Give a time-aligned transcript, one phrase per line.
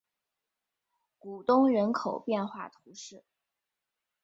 [1.19, 3.23] 古东人口变化图示